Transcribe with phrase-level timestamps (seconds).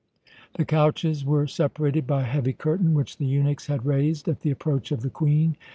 [0.55, 4.49] The couches were separated by a heavy curtain which the eunuchs had raised at the
[4.49, 5.57] approach of the Queen.